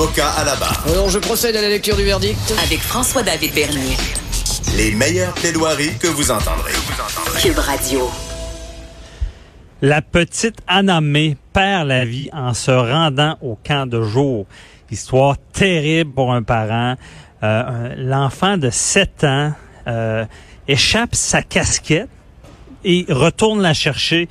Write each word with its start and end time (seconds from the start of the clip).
Avocat 0.00 0.30
à 0.30 0.44
la 0.44 0.54
barre. 0.54 0.84
Alors, 0.86 1.10
je 1.10 1.18
procède 1.18 1.56
à 1.56 1.60
la 1.60 1.68
lecture 1.68 1.96
du 1.96 2.04
verdict. 2.04 2.54
Avec 2.62 2.78
François-David 2.78 3.52
Bernier. 3.52 3.96
Les 4.76 4.92
meilleures 4.92 5.34
plaidoiries 5.34 5.98
que 5.98 6.06
vous 6.06 6.30
entendrez. 6.30 6.70
Cube 7.42 7.58
Radio. 7.58 8.08
La 9.82 10.00
petite 10.00 10.58
Anna 10.68 11.00
May 11.00 11.36
perd 11.52 11.88
la 11.88 12.04
vie 12.04 12.30
en 12.32 12.54
se 12.54 12.70
rendant 12.70 13.38
au 13.42 13.56
camp 13.56 13.88
de 13.88 14.00
jour. 14.00 14.46
Histoire 14.88 15.34
terrible 15.52 16.12
pour 16.12 16.32
un 16.32 16.44
parent. 16.44 16.94
Euh, 17.42 17.94
L'enfant 17.96 18.56
de 18.56 18.70
7 18.70 19.24
ans 19.24 19.52
euh, 19.88 20.24
échappe 20.68 21.16
sa 21.16 21.42
casquette 21.42 22.08
et 22.84 23.04
retourne 23.08 23.62
la 23.62 23.74
chercher. 23.74 24.28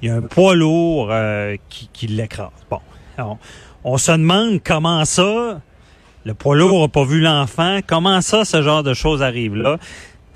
Il 0.00 0.08
y 0.08 0.10
a 0.10 0.14
un 0.14 0.22
poids 0.22 0.54
lourd 0.54 1.08
euh, 1.10 1.56
qui, 1.68 1.90
qui 1.92 2.06
l'écrase. 2.06 2.48
Bon, 2.70 2.80
on, 3.18 3.36
on 3.84 3.98
se 3.98 4.12
demande 4.12 4.60
comment 4.62 5.04
ça, 5.04 5.60
le 6.24 6.34
poids 6.34 6.56
lourd 6.56 6.82
n'a 6.82 6.88
pas 6.88 7.04
vu 7.04 7.20
l'enfant, 7.20 7.80
comment 7.86 8.20
ça, 8.20 8.44
ce 8.44 8.62
genre 8.62 8.82
de 8.82 8.94
choses 8.94 9.22
arrive 9.22 9.56
là. 9.56 9.78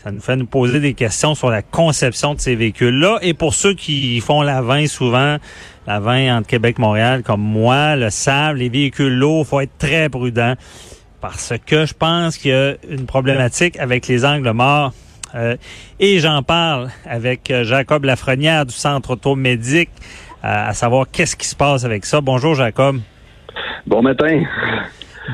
Ça 0.02 0.10
nous 0.12 0.20
fait 0.20 0.36
nous 0.36 0.46
poser 0.46 0.80
des 0.80 0.92
questions 0.92 1.34
sur 1.34 1.48
la 1.48 1.62
conception 1.62 2.34
de 2.34 2.40
ces 2.40 2.54
véhicules-là. 2.54 3.18
Et 3.22 3.32
pour 3.32 3.54
ceux 3.54 3.72
qui 3.72 4.20
font 4.20 4.42
la 4.42 4.60
20 4.60 4.86
souvent, 4.86 5.38
la 5.86 6.00
20 6.00 6.36
entre 6.36 6.46
Québec 6.46 6.78
Montréal, 6.78 7.22
comme 7.22 7.40
moi, 7.40 7.96
le 7.96 8.10
savent, 8.10 8.56
les 8.56 8.68
véhicules 8.68 9.14
lourds, 9.14 9.46
faut 9.46 9.60
être 9.60 9.78
très 9.78 10.10
prudent. 10.10 10.54
Parce 11.22 11.54
que 11.64 11.86
je 11.86 11.94
pense 11.94 12.36
qu'il 12.36 12.50
y 12.50 12.54
a 12.54 12.74
une 12.90 13.06
problématique 13.06 13.78
avec 13.78 14.06
les 14.06 14.26
angles 14.26 14.50
morts. 14.52 14.92
Euh, 15.34 15.56
et 15.98 16.20
j'en 16.20 16.42
parle 16.42 16.90
avec 17.06 17.50
euh, 17.50 17.64
Jacob 17.64 18.04
Lafrenière 18.04 18.66
du 18.66 18.74
Centre 18.74 19.10
Automédique, 19.10 19.90
euh, 20.44 20.68
à 20.68 20.74
savoir 20.74 21.06
qu'est-ce 21.10 21.34
qui 21.34 21.48
se 21.48 21.56
passe 21.56 21.84
avec 21.84 22.04
ça. 22.04 22.20
Bonjour 22.20 22.54
Jacob. 22.54 23.00
Bon 23.86 24.02
matin. 24.02 24.42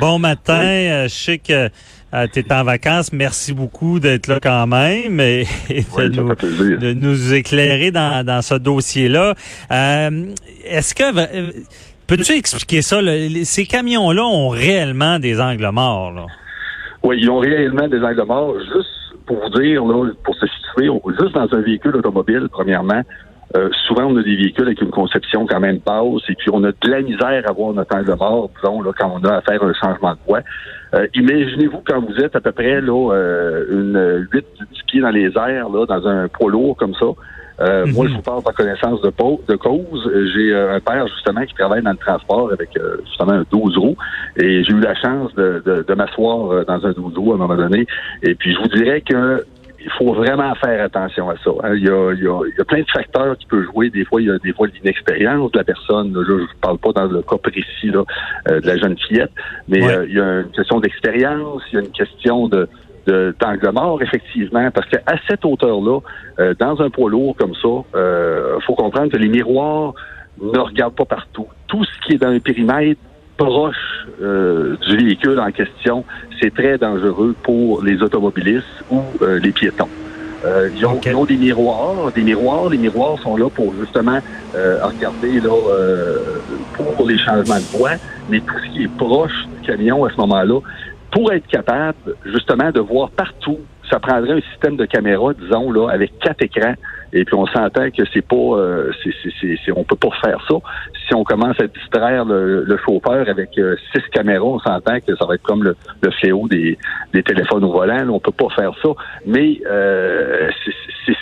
Bon 0.01 0.19
matin. 0.19 0.63
Euh, 0.63 1.05
je 1.05 1.09
sais 1.15 1.39
que 1.39 1.69
euh, 2.15 2.27
tu 2.33 2.41
es 2.41 2.53
en 2.53 2.65
vacances. 2.65 3.13
Merci 3.13 3.53
beaucoup 3.53 4.01
d'être 4.01 4.27
là 4.29 4.39
quand 4.43 4.67
même 4.67 5.21
et, 5.21 5.47
et 5.71 5.83
de, 5.83 5.87
Oui, 5.97 6.95
nous, 6.95 7.15
de 7.15 7.35
éclairer 7.35 7.91
dans, 7.91 8.25
dans 8.25 8.43
ce 8.43 8.55
dossier-là. 8.55 9.35
Euh, 9.71 10.11
Est-ce 10.65 10.95
que 10.95 11.05
peux-tu 12.07 12.33
expliquer 12.33 12.83
ça? 12.83 13.01
là? 13.03 13.13
Ces 13.45 13.67
camions-là 13.67 14.23
ont 14.25 14.49
réellement 14.49 15.19
des 15.19 15.41
angles 15.41 15.71
morts. 15.73 16.13
Là. 16.13 16.27
Oui, 17.03 17.19
ils 17.21 17.31
ont 17.31 17.39
réellement 17.39 17.89
des 17.89 18.01
angles 18.03 18.25
morts. 18.27 18.55
Juste 18.61 18.91
pour 19.27 19.39
vous 19.41 19.61
dire, 19.61 19.85
là, 19.85 20.11
pour 20.25 20.35
se 20.35 20.47
situer, 20.47 20.91
juste 21.21 21.35
dans 21.35 21.49
un 21.53 21.61
véhicule 21.61 21.97
automobile, 21.97 22.49
premièrement, 22.51 23.03
euh, 23.57 23.69
souvent 23.87 24.05
on 24.05 24.17
a 24.17 24.23
des 24.23 24.37
véhicules 24.37 24.67
avec 24.67 24.81
une 24.81 24.91
conception 24.91 25.47
quand 25.47 25.61
même 25.61 25.79
basse 25.85 26.23
et 26.29 26.35
puis 26.35 26.51
on 26.53 26.63
a 26.63 26.71
de 26.71 26.91
la 26.91 27.03
misère 27.03 27.43
à 27.49 27.53
voir 27.53 27.73
notre 27.73 27.97
angle 27.97 28.15
mort, 28.17 28.51
disons, 28.57 28.81
là, 28.83 28.93
quand 28.97 29.13
on 29.21 29.25
a 29.27 29.37
à 29.37 29.41
faire 29.41 29.63
un 29.63 29.73
changement 29.73 30.13
de 30.13 30.19
voie. 30.27 30.41
Euh, 30.95 31.07
Imaginez-vous 31.15 31.83
quand 31.87 32.01
vous 32.01 32.17
êtes 32.17 32.37
à 32.37 32.41
peu 32.41 32.53
près 32.53 32.81
là, 32.81 33.13
euh, 33.13 33.65
une 33.71 34.29
8 34.33 34.47
10 34.73 34.83
pieds 34.87 35.01
dans 35.01 35.11
les 35.11 35.27
airs, 35.37 35.69
là, 35.69 35.87
dans 35.87 36.07
un 36.07 36.29
poids 36.29 36.51
lourd 36.51 36.77
comme 36.77 36.95
ça. 36.95 37.07
Euh, 37.61 37.87
Moi, 37.87 38.07
je 38.09 38.15
vous 38.15 38.23
parle 38.23 38.43
par 38.43 38.55
connaissance 38.55 39.03
de, 39.03 39.11
de 39.11 39.57
cause. 39.57 40.07
Euh, 40.07 40.27
J'ai 40.35 40.53
euh, 40.53 40.77
un 40.77 40.81
père, 40.81 41.07
justement, 41.09 41.45
qui 41.45 41.55
travaille 41.55 41.83
dans 41.83 41.91
le 41.91 41.99
transport 41.99 42.51
avec, 42.53 42.71
euh, 42.79 42.97
justement, 43.05 43.33
un 43.33 43.45
12 43.51 43.77
roues. 43.77 43.97
Et 44.37 44.65
j'ai 44.65 44.73
eu 44.73 44.81
la 44.81 44.95
chance 44.95 45.35
de, 45.35 45.63
de, 45.67 45.85
de 45.87 45.95
m'asseoir 45.95 46.53
euh, 46.53 46.65
dans 46.65 46.87
un 46.87 46.93
12 46.93 47.19
roues 47.19 47.33
à 47.33 47.35
un 47.35 47.39
moment 47.39 47.57
donné. 47.57 47.87
Et 48.23 48.35
puis, 48.35 48.55
je 48.55 48.61
vous 48.61 48.69
dirais 48.69 49.03
que 49.03 49.45
il 49.83 49.91
faut 49.99 50.13
vraiment 50.13 50.55
faire 50.57 50.85
attention 50.85 51.31
à 51.31 51.37
ça. 51.43 51.51
hein. 51.63 51.75
Il, 51.75 51.85
y 51.85 51.89
a, 51.89 52.13
il, 52.13 52.23
y 52.23 52.27
a, 52.27 52.41
il 52.47 52.55
y 52.57 52.61
a 52.61 52.65
plein 52.65 52.81
de 52.81 52.91
facteurs 52.93 53.37
qui 53.39 53.47
peuvent 53.47 53.65
jouer. 53.65 53.91
Des 53.91 54.05
fois, 54.05 54.21
il 54.21 54.29
y 54.29 54.31
a 54.31 54.39
des 54.39 54.53
fois 54.53 54.67
l'inexpérience 54.69 55.51
de 55.53 55.59
la 55.59 55.65
personne. 55.65 56.13
Là, 56.13 56.23
je 56.27 56.33
ne 56.35 56.47
parle 56.61 56.79
pas 56.79 56.93
dans 56.93 57.07
le 57.07 57.23
cas 57.23 57.37
précis 57.39 57.91
là, 57.91 58.03
euh, 58.51 58.61
de 58.61 58.67
la 58.67 58.77
jeune 58.77 58.97
fillette, 58.99 59.31
mais 59.69 59.83
Ouais. 59.85 59.93
euh, 59.97 60.07
il 60.09 60.15
y 60.17 60.21
a 60.21 60.41
une 60.41 60.51
question 60.51 60.81
d'expérience, 60.81 61.63
il 61.73 61.75
y 61.77 61.79
a 61.79 61.81
une 61.81 61.93
question 61.93 62.49
de 62.49 62.69
de- 63.07 63.35
d'angle 63.41 63.71
mort, 63.73 64.03
effectivement, 64.03 64.71
parce 64.71 64.87
qu'à 64.91 65.01
cette 65.27 65.43
hauteur-là, 65.47 66.01
euh, 66.39 66.55
dans 66.59 66.83
un 66.83 66.91
poids 66.91 67.09
lourd 67.11 67.35
comme 67.35 67.55
ça, 67.55 67.69
euh, 67.99 68.61
faut 68.67 68.75
comprendre 68.75 69.11
que 69.11 69.17
les 69.17 69.29
miroirs 69.29 69.95
ne 70.41 70.59
regardent 70.59 70.95
pas 70.97 71.07
partout. 71.07 71.47
Tout 71.67 71.83
ce 71.83 71.91
qui 72.07 72.15
est 72.15 72.19
dans 72.19 72.29
un 72.29 72.39
périmètre 72.41 73.01
proche 73.41 74.07
euh, 74.21 74.77
du 74.87 74.97
véhicule 74.99 75.41
en 75.41 75.51
question, 75.51 76.05
c'est 76.41 76.53
très 76.53 76.77
dangereux 76.77 77.35
pour 77.43 77.83
les 77.83 78.03
automobilistes 78.03 78.85
ou 78.91 79.01
euh, 79.23 79.39
les 79.39 79.51
piétons. 79.51 79.89
Euh, 80.45 80.69
ils, 80.77 80.85
ont, 80.85 81.01
ils 81.05 81.15
ont 81.15 81.25
des 81.25 81.37
miroirs, 81.37 82.13
des 82.13 82.23
miroirs. 82.23 82.69
Les 82.69 82.77
miroirs 82.77 83.19
sont 83.21 83.37
là 83.37 83.49
pour 83.49 83.75
justement 83.81 84.19
euh, 84.55 84.79
regarder 84.83 85.41
là 85.41 85.55
euh, 85.71 86.17
pour 86.75 87.07
les 87.07 87.17
changements 87.17 87.57
de 87.57 87.79
voie, 87.79 87.93
mais 88.29 88.41
tout 88.41 88.55
ce 88.63 88.73
qui 88.73 88.85
est 88.85 88.97
proche 88.97 89.47
du 89.55 89.67
camion 89.67 90.05
à 90.05 90.11
ce 90.11 90.17
moment-là, 90.17 90.61
pour 91.11 91.33
être 91.33 91.47
capable 91.47 92.17
justement 92.27 92.71
de 92.71 92.81
voir 92.81 93.11
partout, 93.11 93.59
ça 93.91 93.99
prendrait 93.99 94.35
un 94.35 94.41
système 94.53 94.77
de 94.77 94.85
caméra, 94.85 95.33
disons 95.33 95.73
là, 95.73 95.89
avec 95.91 96.19
quatre 96.19 96.43
écrans. 96.43 96.75
Et 97.13 97.25
puis 97.25 97.35
on 97.35 97.47
s'entend 97.47 97.91
que 97.91 98.03
c'est 98.13 98.27
pas, 98.27 98.37
euh, 98.37 98.91
c'est, 99.03 99.13
c'est, 99.41 99.57
c'est, 99.65 99.73
on 99.73 99.85
peut 99.85 99.97
pas 99.97 100.11
faire 100.23 100.39
ça. 100.49 100.55
Si 101.07 101.15
on 101.15 101.25
commence 101.25 101.59
à 101.61 101.67
distraire 101.67 102.25
le, 102.25 102.65
le 102.65 102.77
chauffeur 102.79 103.29
avec 103.29 103.59
euh, 103.59 103.77
six 103.93 104.03
caméras, 104.13 104.45
on 104.45 104.59
s'entend 104.61 105.01
que 105.01 105.17
ça 105.17 105.27
va 105.27 105.35
être 105.35 105.43
comme 105.43 105.65
le, 105.65 105.77
le 106.03 106.11
fléau 106.13 106.47
des, 106.49 106.79
des 107.13 107.23
téléphones 107.23 107.65
au 107.65 107.73
volant. 107.73 108.05
Là, 108.05 108.11
on 108.11 108.21
peut 108.21 108.31
pas 108.33 108.49
faire 108.55 108.73
ça. 108.83 108.91
Mais 109.27 109.61
euh, 109.67 110.49
c'est, 110.65 111.15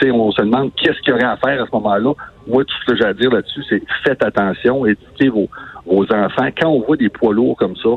c'est, 0.00 0.10
on 0.10 0.30
se 0.32 0.40
demande 0.40 0.70
qu'est-ce 0.74 1.00
qu'il 1.00 1.10
y 1.10 1.12
aurait 1.12 1.24
à 1.24 1.36
faire 1.36 1.62
à 1.62 1.66
ce 1.66 1.72
moment-là. 1.72 2.12
Moi, 2.46 2.64
tout 2.64 2.74
ce 2.86 2.92
que 2.92 2.96
j'ai 2.96 3.04
à 3.04 3.12
dire 3.12 3.30
là-dessus, 3.30 3.62
c'est 3.68 3.82
faites 4.04 4.24
attention, 4.24 4.86
éduquez 4.86 5.28
vos, 5.28 5.48
vos 5.84 6.04
enfants. 6.12 6.48
Quand 6.58 6.70
on 6.70 6.80
voit 6.80 6.96
des 6.96 7.10
poids 7.10 7.34
lourds 7.34 7.56
comme 7.56 7.76
ça, 7.76 7.90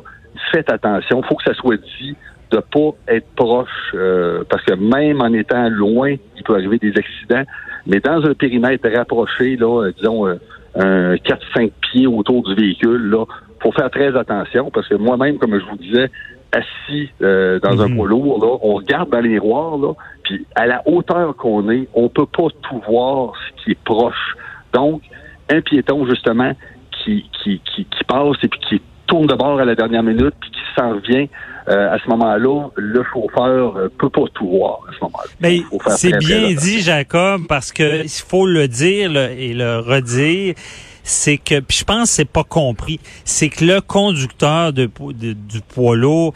faites 0.52 0.72
attention. 0.72 1.22
Il 1.24 1.28
faut 1.28 1.36
que 1.36 1.44
ça 1.44 1.54
soit 1.54 1.78
dit 1.78 2.16
de 2.52 2.58
pas 2.58 2.96
être 3.08 3.28
proche, 3.36 3.70
euh, 3.94 4.44
parce 4.50 4.64
que 4.64 4.74
même 4.74 5.22
en 5.22 5.32
étant 5.34 5.70
loin, 5.70 6.16
peut 6.50 6.56
arriver 6.56 6.80
des 6.80 6.98
accidents. 6.98 7.44
Mais 7.86 8.00
dans 8.00 8.26
un 8.26 8.34
périmètre 8.34 8.90
rapproché, 8.90 9.56
là, 9.56 9.84
euh, 9.84 9.92
disons 9.98 10.28
euh, 10.28 10.36
un 10.76 11.16
4-5 11.16 11.72
pieds 11.82 12.08
autour 12.08 12.44
du 12.44 12.56
véhicule, 12.56 13.10
là, 13.10 13.26
faut 13.62 13.72
faire 13.72 13.90
très 13.90 14.16
attention, 14.18 14.72
parce 14.72 14.88
que 14.88 14.96
moi-même, 14.96 15.38
comme 15.38 15.60
je 15.60 15.66
vous 15.66 15.78
disais, 15.78 16.10
assis 16.52 17.10
euh, 17.22 17.60
dans 17.60 17.82
un 17.82 17.90
Mhm. 17.90 17.96
poids 17.98 18.08
lourd, 18.08 18.44
là, 18.44 18.58
on 18.64 18.74
regarde 18.76 19.10
dans 19.12 19.20
les 19.20 19.30
miroirs, 19.30 19.78
là, 19.78 19.94
puis 20.24 20.46
à 20.56 20.66
la 20.66 20.82
hauteur 20.88 21.36
qu'on 21.36 21.70
est, 21.70 21.88
on 21.94 22.10
peut 22.10 22.26
pas 22.26 22.48
tout 22.64 22.82
voir 22.88 23.34
ce 23.36 23.64
qui 23.64 23.72
est 23.72 23.84
proche. 23.84 24.36
Donc, 24.74 25.02
un 25.52 25.62
piéton, 25.62 26.06
justement, 26.08 26.54
qui, 26.92 27.30
qui, 27.44 27.62
qui, 27.66 27.86
qui 27.86 28.04
passe 28.06 28.38
et 28.44 28.48
puis 28.48 28.60
qui 28.68 28.82
tourne 29.08 29.28
de 29.28 29.36
bord 29.36 29.60
à 29.60 29.66
la 29.66 29.76
dernière 29.76 30.04
minute, 30.04 30.34
puis 30.40 30.52
qui 30.52 30.59
s'en 30.76 30.90
revient, 30.96 31.28
euh, 31.68 31.92
à 31.94 32.00
ce 32.00 32.10
moment-là, 32.10 32.70
le 32.76 33.04
chauffeur 33.14 33.78
euh, 33.78 33.90
peut 33.98 34.10
pas 34.10 34.24
tout 34.34 34.48
voir 34.50 34.80
à 34.90 34.94
ce 34.94 35.00
moment-là. 35.04 35.30
Mais 35.40 35.62
c'est 35.96 36.18
bien 36.18 36.52
dit, 36.54 36.82
Jacob, 36.82 37.44
parce 37.48 37.72
que 37.72 38.04
il 38.04 38.10
faut 38.10 38.46
le 38.48 38.68
dire 38.68 39.12
le- 39.12 39.32
et 39.32 39.54
le 39.54 39.80
redire. 39.80 40.56
C'est 41.04 41.38
que, 41.38 41.60
puis 41.60 41.78
je 41.78 41.84
pense 41.86 42.10
que 42.10 42.16
c'est 42.18 42.26
pas 42.30 42.44
compris, 42.44 43.00
c'est 43.26 43.50
que 43.50 43.66
le 43.66 43.82
conducteur 43.82 44.74
de, 44.74 44.90
de- 45.14 45.34
du 45.34 45.62
poids 45.62 45.96
lourd 45.96 46.34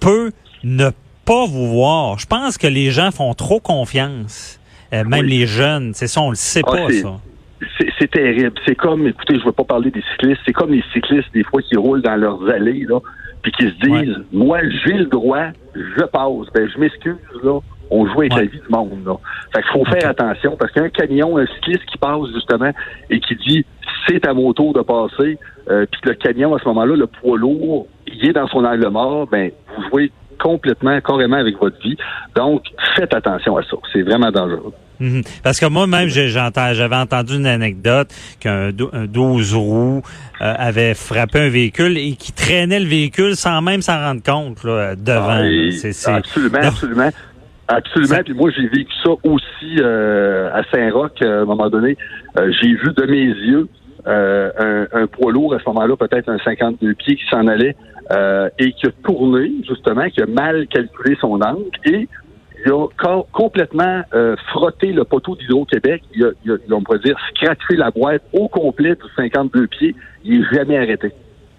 peut 0.00 0.32
ne 0.62 0.90
pas 1.24 1.46
vous 1.46 1.68
voir. 1.68 2.18
Je 2.18 2.26
pense 2.26 2.58
que 2.58 2.66
les 2.66 2.90
gens 2.90 3.10
font 3.10 3.32
trop 3.34 3.60
confiance, 3.60 4.58
Euh, 4.92 5.02
même 5.02 5.24
Oui. 5.24 5.38
les 5.38 5.46
jeunes. 5.46 5.92
C'est 5.94 6.06
ça, 6.06 6.20
on 6.20 6.30
le 6.30 6.36
sait 6.36 6.60
Ah, 6.66 6.70
pas 6.70 6.92
ça. 6.92 7.14
C'est 7.98 8.10
terrible. 8.10 8.52
C'est 8.66 8.74
comme, 8.74 9.06
écoutez, 9.06 9.38
je 9.38 9.44
veux 9.44 9.52
pas 9.52 9.64
parler 9.64 9.90
des 9.90 10.02
cyclistes, 10.12 10.40
c'est 10.46 10.52
comme 10.52 10.70
les 10.72 10.82
cyclistes, 10.92 11.32
des 11.32 11.44
fois, 11.44 11.62
qui 11.62 11.76
roulent 11.76 12.02
dans 12.02 12.16
leurs 12.16 12.48
allées, 12.50 12.84
là, 12.88 12.98
puis 13.42 13.52
qui 13.52 13.64
se 13.64 13.74
disent, 13.88 14.16
moi, 14.32 14.58
j'ai 14.84 14.94
le 14.94 15.04
droit, 15.06 15.46
je 15.74 16.04
passe. 16.04 16.52
Ben, 16.54 16.68
je 16.72 16.78
m'excuse, 16.78 17.16
là. 17.42 17.60
On 17.90 18.06
joue 18.06 18.20
avec 18.22 18.32
Ouais. 18.32 18.40
la 18.40 18.46
vie 18.46 18.58
du 18.60 18.68
monde, 18.70 19.02
là. 19.06 19.14
Fait 19.54 19.62
qu'il 19.62 19.70
faut 19.72 19.84
faire 19.84 20.08
attention, 20.10 20.56
parce 20.56 20.72
qu'un 20.72 20.88
camion, 20.88 21.36
un 21.38 21.46
cycliste 21.46 21.84
qui 21.84 21.98
passe, 21.98 22.26
justement, 22.34 22.70
et 23.10 23.20
qui 23.20 23.36
dit, 23.36 23.64
c'est 24.08 24.26
à 24.26 24.34
mon 24.34 24.52
tour 24.54 24.72
de 24.72 24.80
passer, 24.80 25.38
euh, 25.70 25.86
puis 25.90 26.00
que 26.00 26.08
le 26.08 26.14
camion, 26.16 26.54
à 26.54 26.58
ce 26.58 26.64
moment-là, 26.68 26.96
le 26.96 27.06
poids 27.06 27.38
lourd, 27.38 27.86
il 28.06 28.28
est 28.28 28.32
dans 28.32 28.48
son 28.48 28.64
angle 28.64 28.88
mort, 28.88 29.26
ben, 29.26 29.50
vous 29.76 29.82
jouez 29.90 30.10
complètement, 30.38 31.00
carrément 31.00 31.36
avec 31.36 31.58
votre 31.58 31.80
vie. 31.82 31.96
Donc, 32.36 32.62
faites 32.96 33.14
attention 33.14 33.56
à 33.56 33.62
ça. 33.62 33.76
C'est 33.92 34.02
vraiment 34.02 34.30
dangereux. 34.30 34.72
Mhm. 35.00 35.22
Parce 35.42 35.58
que 35.58 35.66
moi-même, 35.66 36.08
j'avais 36.08 36.96
entendu 36.96 37.34
une 37.36 37.46
anecdote 37.46 38.08
qu'un 38.38 38.70
dou- 38.70 38.90
un 38.92 39.06
12 39.06 39.54
roues 39.54 40.02
euh, 40.40 40.54
avait 40.56 40.94
frappé 40.94 41.40
un 41.40 41.48
véhicule 41.48 41.98
et 41.98 42.12
qui 42.12 42.32
traînait 42.32 42.78
le 42.78 42.86
véhicule 42.86 43.34
sans 43.34 43.60
même 43.60 43.82
s'en 43.82 43.98
rendre 43.98 44.22
compte 44.22 44.62
là, 44.62 44.94
devant. 44.94 45.42
Ah, 45.42 46.16
Absolument, 46.16 46.60
Non. 46.62 46.68
absolument. 46.68 47.10
Absolument. 47.66 48.18
Puis 48.24 48.34
moi, 48.34 48.50
j'ai 48.54 48.68
vécu 48.68 48.92
ça 49.02 49.10
aussi 49.24 49.78
euh, 49.80 50.50
à 50.52 50.62
Saint-Roch 50.70 51.12
euh, 51.22 51.40
à 51.40 51.42
un 51.42 51.44
moment 51.46 51.70
donné. 51.70 51.96
J'ai 52.36 52.68
vu 52.74 52.92
de 52.96 53.06
mes 53.06 53.24
yeux 53.24 53.68
euh, 54.06 54.50
un, 54.92 55.02
un 55.02 55.06
poids 55.06 55.32
lourd 55.32 55.54
à 55.54 55.58
ce 55.58 55.64
moment-là, 55.68 55.96
peut-être 55.96 56.28
un 56.28 56.38
52 56.38 56.94
pieds 56.94 57.16
qui 57.16 57.24
s'en 57.30 57.46
allait 57.46 57.74
euh, 58.12 58.48
et 58.58 58.72
qui 58.72 58.86
a 58.86 58.90
tourné, 59.04 59.50
justement, 59.66 60.08
qui 60.10 60.20
a 60.22 60.26
mal 60.26 60.66
calculé 60.68 61.16
son 61.20 61.40
angle 61.40 61.64
et 61.84 62.08
il 62.66 62.72
a 62.72 62.86
co- 62.96 63.26
complètement 63.32 64.02
euh, 64.14 64.36
frotté 64.48 64.92
le 64.92 65.04
poteau 65.04 65.36
d'Hydro-Québec. 65.36 66.02
Il 66.14 66.24
a, 66.24 66.30
il 66.44 66.52
a- 66.52 66.56
on 66.74 66.82
pourrait 66.82 66.98
dire, 67.00 67.16
scratché 67.30 67.76
la 67.76 67.90
boîte 67.90 68.22
au 68.32 68.48
complet 68.48 68.90
de 68.90 69.00
52 69.16 69.66
pieds. 69.66 69.94
Il 70.24 70.40
n'est 70.40 70.46
jamais 70.52 70.78
arrêté. 70.78 71.12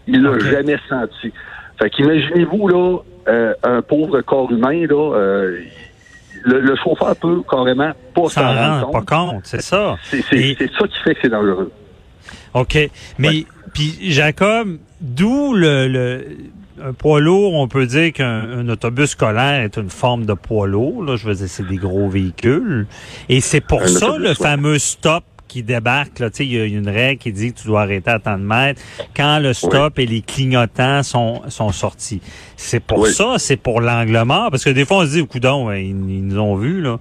Il 0.08 0.22
l'a 0.24 0.38
jamais 0.40 0.78
senti. 0.90 1.32
Fait 1.80 1.90
qu'imaginez-vous, 1.90 2.68
là, 2.70 2.98
euh, 3.28 3.54
un 3.64 3.82
pauvre 3.82 4.22
corps 4.22 4.52
humain, 4.52 4.86
là, 4.88 5.14
euh, 5.16 5.60
le, 6.44 6.60
le 6.60 6.76
chauffeur 6.76 7.16
peut 7.16 7.42
carrément 7.50 7.92
pas 8.14 8.22
s'en 8.24 8.30
s'en 8.30 8.42
rend 8.54 8.82
rendre 8.82 8.92
pas 8.92 9.00
compte. 9.00 9.32
compte, 9.34 9.46
c'est 9.46 9.62
ça. 9.62 9.98
C'est 10.04 10.22
c'est- 10.22 10.38
Et- 10.38 10.56
c'est 10.58 10.72
ça 10.72 10.88
qui 10.88 11.00
fait 11.04 11.16
que 11.16 11.20
c'est 11.24 11.30
dangereux. 11.30 11.72
OK. 12.56 12.90
Mais, 13.20 13.46
puis 13.74 13.96
Jacob, 14.12 14.78
d'où 15.02 15.54
le, 15.54 15.88
le 15.88 16.26
un 16.84 16.92
poids 16.92 17.22
lourd, 17.22 17.54
on 17.54 17.68
peut 17.70 17.86
dire 17.86 18.12
qu'un 18.12 18.42
un 18.60 18.68
autobus 18.68 19.12
scolaire 19.12 19.62
est 19.64 19.78
une 19.78 19.90
forme 19.90 20.26
de 20.26 20.34
poids 20.34 20.68
lourd. 20.68 21.04
Là, 21.04 21.16
je 21.16 21.26
veux 21.28 21.34
dire, 21.36 21.48
c'est 21.48 21.66
des 21.68 21.78
gros 21.78 22.10
véhicules. 22.10 22.86
Et 23.30 23.40
c'est 23.40 23.62
pour 23.62 23.82
Un 23.84 23.88
ça 23.88 24.10
autobus, 24.10 24.24
le 24.24 24.30
ouais. 24.30 24.36
fameux 24.36 24.80
stop 24.80 25.24
qui 25.48 25.64
débarque. 25.64 26.20
Là, 26.20 26.30
Tu 26.30 26.38
sais, 26.38 26.46
il 26.46 26.52
y 26.54 26.60
a 26.60 26.66
une 26.66 26.90
règle 26.90 27.20
qui 27.22 27.32
dit 27.32 27.54
que 27.54 27.60
tu 27.62 27.68
dois 27.68 27.84
arrêter 27.84 28.10
à 28.10 28.20
tant 28.20 28.38
de 28.38 28.44
mètres 28.44 28.82
quand 29.16 29.40
le 29.40 29.54
stop 29.54 29.98
et 30.00 30.06
les 30.06 30.22
clignotants 30.22 31.02
sont, 31.04 31.44
sont 31.48 31.72
sortis. 31.72 32.20
C'est 32.58 32.82
pour 32.82 33.00
Oui. 33.00 33.14
ça, 33.14 33.36
c'est 33.38 33.56
pour 33.58 33.80
l'angle 33.80 34.22
mort? 34.26 34.52
Parce 34.52 34.66
que 34.66 34.70
des 34.72 34.84
fois, 34.84 34.98
on 34.98 35.06
se 35.06 35.12
dit, 35.12 35.26
coudon, 35.26 35.72
ils, 35.72 35.86
ils 35.92 36.26
nous 36.28 36.40
ont 36.40 36.56
vus, 36.58 36.82
là. 36.82 37.00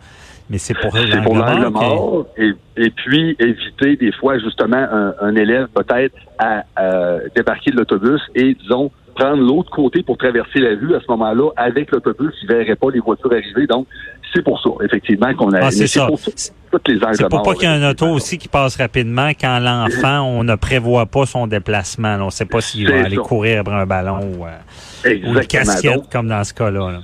Mais 0.51 0.59
c'est 0.59 0.75
pour 0.75 0.93
C'est 0.97 1.23
pour 1.23 1.37
l'angle 1.37 1.63
l'angle 1.63 1.73
mort. 1.73 2.27
et, 2.37 2.53
et 2.77 2.91
puis 2.91 3.35
éviter 3.39 3.97
des 3.97 4.13
fois 4.13 4.39
justement 4.39 4.77
un, 4.77 5.15
un 5.21 5.35
élève 5.37 5.69
peut-être 5.75 6.15
à, 6.39 6.65
à 6.77 7.17
débarquer 7.35 7.71
de 7.71 7.77
l'autobus 7.79 8.21
et 8.35 8.55
disons 8.55 8.91
prendre 9.15 9.41
l'autre 9.43 9.71
côté 9.71 10.03
pour 10.03 10.19
traverser 10.19 10.59
la 10.59 10.71
rue 10.71 10.95
à 10.97 11.01
ce 11.01 11.07
moment-là 11.09 11.51
avec 11.57 11.91
l'autobus, 11.93 12.35
il 12.43 12.49
ne 12.51 12.55
verrait 12.57 12.75
pas 12.77 12.89
les 12.93 12.99
voitures 13.01 13.33
arriver. 13.33 13.67
Donc 13.67 13.87
c'est 14.35 14.43
pour 14.43 14.61
ça 14.61 14.69
effectivement 14.85 15.33
qu'on 15.35 15.53
a 15.53 15.67
Ah, 15.67 15.71
c'est 15.71 15.87
ça. 15.87 16.07
pour 16.09 16.19
toutes 16.21 16.89
les 16.89 16.97
angles 16.97 17.15
C'est 17.15 17.29
pour 17.31 17.43
pas 17.43 17.55
qu'il 17.55 17.63
y 17.69 17.73
ait 17.73 17.77
un 17.83 17.91
auto 17.91 18.07
aussi 18.09 18.37
qui 18.37 18.49
passe 18.49 18.77
rapidement 18.77 19.29
quand 19.41 19.61
l'enfant, 19.61 20.23
on 20.23 20.43
ne 20.45 20.57
prévoit 20.57 21.07
pas 21.07 21.25
son 21.25 21.47
déplacement. 21.47 22.17
là. 22.17 22.23
On 22.23 22.27
ne 22.27 22.31
sait 22.31 22.45
pas 22.45 22.61
s'il 22.61 22.87
va 22.91 23.05
aller 23.05 23.17
courir 23.17 23.61
après 23.61 23.75
un 23.75 23.87
ballon 23.87 24.19
ou, 24.37 24.45
euh, 24.45 25.15
ou 25.25 25.39
une 25.39 25.47
casquette, 25.47 25.95
Donc, 25.95 26.11
comme 26.13 26.27
dans 26.29 26.43
ce 26.45 26.53
cas-là. 26.53 26.91
là. 26.93 26.99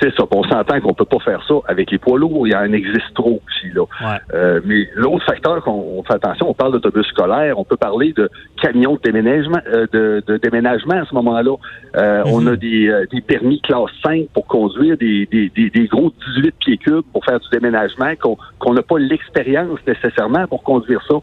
C'est 0.00 0.14
ça. 0.16 0.24
On 0.30 0.42
s'entend 0.44 0.80
qu'on 0.80 0.94
peut 0.94 1.04
pas 1.04 1.18
faire 1.18 1.42
ça 1.46 1.54
avec 1.66 1.90
les 1.90 1.98
poids 1.98 2.18
lourds. 2.18 2.46
Il 2.46 2.52
y 2.52 2.56
en 2.56 2.72
existe 2.72 3.12
trop 3.14 3.40
aussi 3.46 3.72
là. 3.74 3.82
Ouais. 3.82 4.18
Euh, 4.34 4.60
mais 4.64 4.88
l'autre 4.94 5.24
facteur 5.26 5.62
qu'on 5.62 5.72
on 5.98 6.02
fait 6.02 6.14
attention, 6.14 6.48
on 6.48 6.54
parle 6.54 6.72
d'autobus 6.72 7.04
scolaire, 7.06 7.58
on 7.58 7.64
peut 7.64 7.76
parler 7.76 8.12
de 8.14 8.30
camions 8.62 8.94
de 8.94 9.00
déménagement, 9.02 9.58
euh, 9.66 9.86
de, 9.92 10.22
de 10.26 10.36
déménagement 10.38 10.94
à 10.94 11.04
ce 11.04 11.14
moment-là. 11.14 11.54
Euh, 11.96 12.22
On 12.26 12.46
a 12.46 12.56
des, 12.56 12.88
euh, 12.88 13.04
des 13.12 13.20
permis 13.20 13.60
classe 13.60 13.90
5 14.02 14.28
pour 14.32 14.46
conduire 14.46 14.96
des, 14.96 15.26
des, 15.26 15.50
des, 15.54 15.68
des 15.70 15.86
gros 15.86 16.12
18 16.36 16.54
pieds 16.60 16.78
cubes 16.78 17.04
pour 17.12 17.24
faire 17.24 17.38
du 17.40 17.48
déménagement, 17.52 18.12
qu'on 18.20 18.38
qu'on 18.58 18.72
n'a 18.74 18.82
pas 18.82 18.98
l'expérience 18.98 19.78
nécessairement 19.86 20.46
pour 20.46 20.62
conduire 20.62 21.02
ça. 21.08 21.16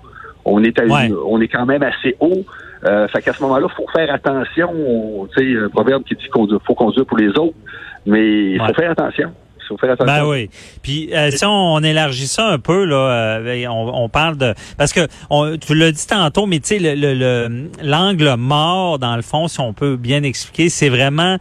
On 0.45 0.63
est 0.63 0.79
à 0.79 0.83
une- 0.85 0.91
Ouais. 0.91 1.12
on 1.27 1.41
est 1.41 1.47
quand 1.47 1.65
même 1.65 1.83
assez 1.83 2.15
haut. 2.19 2.44
Euh, 2.85 3.07
fait 3.07 3.21
qu'à 3.24 3.33
ce 3.33 3.41
moment-là, 3.41 3.68
faut 3.75 3.88
faire 3.91 4.13
attention. 4.13 5.27
Tu 5.35 5.56
sais, 5.56 5.59
un 5.65 5.69
proverbe 5.69 6.03
qui 6.03 6.13
dit 6.15 6.29
qu'il 6.31 6.57
faut 6.65 6.75
conduire 6.75 7.06
pour 7.07 7.18
les 7.18 7.29
autres, 7.29 7.56
mais 8.05 8.51
il 8.51 8.57
faut 8.59 8.65
Ouais. 8.65 8.73
faire 8.73 8.91
attention. 8.91 9.31
Il 9.59 9.67
faut 9.67 9.77
faire 9.77 9.91
attention. 9.91 10.13
Ben 10.13 10.25
oui. 10.25 10.49
Puis 10.81 11.09
euh, 11.13 11.29
si 11.31 11.44
on, 11.45 11.49
on 11.49 11.83
élargit 11.83 12.27
ça 12.27 12.47
un 12.47 12.57
peu 12.59 12.85
là, 12.85 12.95
euh, 13.41 13.65
on, 13.67 14.03
on 14.03 14.07
parle 14.09 14.38
de 14.38 14.53
parce 14.77 14.94
que 14.94 15.01
on, 15.29 15.57
tu 15.57 15.75
l'as 15.75 15.91
dit 15.91 16.07
tantôt, 16.07 16.45
mais 16.45 16.59
tu 16.59 16.67
sais 16.67 16.79
le 16.79 16.95
le- 16.95 17.13
le- 17.13 17.69
l'angle 17.83 18.35
mort 18.38 18.97
dans 18.97 19.15
le 19.17 19.21
fond, 19.21 19.49
si 19.49 19.59
on 19.59 19.73
peut 19.73 19.97
bien 19.97 20.23
expliquer, 20.23 20.69
c'est 20.69 20.88
vraiment 20.89 21.38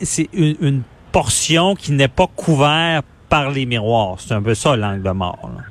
c'est 0.00 0.28
une, 0.32 0.56
une 0.60 0.82
portion 1.12 1.74
qui 1.74 1.92
n'est 1.92 2.08
pas 2.08 2.26
couverte 2.34 3.04
par 3.28 3.50
les 3.50 3.66
miroirs. 3.66 4.16
C'est 4.18 4.34
un 4.34 4.42
peu 4.42 4.54
ça 4.54 4.76
l'angle 4.76 5.10
mort. 5.12 5.38
là. 5.44 5.62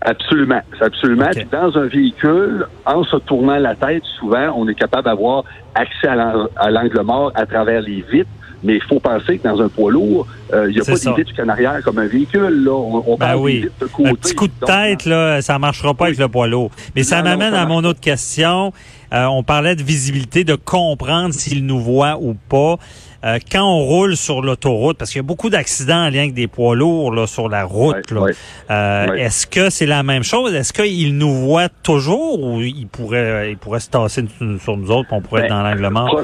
Absolument, 0.00 0.60
absolument. 0.80 1.26
Puis 1.32 1.44
dans 1.50 1.76
un 1.76 1.86
véhicule, 1.86 2.66
en 2.86 3.02
se 3.02 3.16
tournant 3.16 3.56
la 3.58 3.74
tête, 3.74 4.04
souvent, 4.20 4.52
on 4.56 4.68
est 4.68 4.74
capable 4.76 5.04
d'avoir 5.04 5.42
accès 5.74 6.06
à 6.06 6.70
l'angle 6.70 7.00
mort 7.02 7.32
à 7.34 7.46
travers 7.46 7.80
les 7.82 8.04
vitres. 8.10 8.30
Mais 8.64 8.76
il 8.76 8.82
faut 8.82 8.98
penser 9.00 9.38
que 9.38 9.48
dans 9.48 9.60
un 9.60 9.68
poids 9.68 9.90
lourd, 9.92 10.26
euh, 10.52 10.66
il 10.68 10.74
n'y 10.74 10.80
a 10.80 10.84
pas 10.84 10.94
vitres 11.16 11.32
en 11.44 11.48
arrière 11.48 11.80
comme 11.84 11.98
un 11.98 12.06
véhicule. 12.06 12.64
Là. 12.64 12.72
On, 12.72 12.96
on 13.06 13.16
Ben 13.16 13.26
parle 13.26 13.38
oui. 13.40 13.60
de 13.80 13.86
côté. 13.86 14.08
Un 14.10 14.14
petit 14.14 14.34
coup 14.34 14.48
de 14.48 14.52
Donc, 14.60 14.68
tête, 14.68 15.04
là, 15.04 15.40
ça 15.42 15.58
marchera 15.58 15.94
pas 15.94 16.06
avec 16.06 16.18
le 16.18 16.28
poids 16.28 16.48
lourd. 16.48 16.70
Mais 16.96 17.04
ça 17.04 17.18
Non, 17.18 17.30
m'amène 17.30 17.54
à 17.54 17.66
mon 17.66 17.84
autre 17.84 18.00
question. 18.00 18.72
Euh, 19.12 19.24
on 19.26 19.42
parlait 19.42 19.76
de 19.76 19.82
visibilité, 19.82 20.44
de 20.44 20.54
comprendre 20.54 21.32
s'il 21.32 21.64
nous 21.64 21.80
voit 21.80 22.18
ou 22.20 22.34
pas. 22.48 22.76
Euh, 23.24 23.38
quand 23.50 23.64
on 23.64 23.78
roule 23.84 24.16
sur 24.16 24.42
l'autoroute, 24.42 24.96
parce 24.96 25.10
qu'il 25.10 25.18
y 25.18 25.24
a 25.24 25.26
beaucoup 25.26 25.50
d'accidents 25.50 26.04
en 26.06 26.10
lien 26.10 26.20
avec 26.20 26.34
des 26.34 26.46
poids 26.46 26.76
lourds 26.76 27.12
là, 27.12 27.26
sur 27.26 27.48
la 27.48 27.64
route. 27.64 28.12
Ouais, 28.12 28.32
là. 28.68 29.08
Euh. 29.10 29.14
Est-ce 29.14 29.46
que 29.46 29.70
c'est 29.70 29.86
la 29.86 30.04
même 30.04 30.22
chose? 30.22 30.54
Est-ce 30.54 30.72
qu'il 30.72 31.16
nous 31.16 31.34
voit 31.34 31.68
toujours 31.68 32.40
ou 32.40 32.60
il 32.60 32.86
pourrait, 32.86 33.50
il 33.50 33.56
pourrait 33.56 33.80
se 33.80 33.90
tasser 33.90 34.24
sur 34.38 34.60
sur 34.60 34.76
nous 34.76 34.90
autres 34.92 35.08
et 35.10 35.14
on 35.16 35.20
pourrait 35.20 35.42
être 35.44 35.48
Ben, 35.48 35.62
dans 35.62 35.68
l'angle 35.68 35.88
mort? 35.88 36.20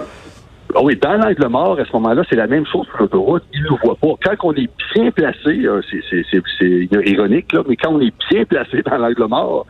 Ah 0.77 0.81
oui, 0.83 0.97
dans 0.97 1.15
l'angle 1.17 1.47
mort, 1.49 1.79
à 1.79 1.85
ce 1.85 1.93
moment-là, 1.93 2.23
c'est 2.29 2.37
la 2.37 2.47
même 2.47 2.67
chose 2.67 2.87
sur 2.87 2.99
l'autoroute. 2.99 3.45
Ils 3.53 3.63
ne 3.63 3.69
nous 3.69 3.79
voient 3.85 3.97
pas. 3.97 4.15
Quand 4.25 4.49
on 4.49 4.53
est 4.55 4.69
bien 4.95 5.11
placé, 5.11 5.67
c'est- 6.11 6.89
ironique, 7.07 7.53
là, 7.53 7.63
mais 7.69 7.77
quand 7.77 7.93
on 7.93 8.01
est 8.01 8.15
bien 8.31 8.45
placé 8.45 8.83
dans 8.83 8.97
l'angle 8.99 9.27
mort, 9.27 9.67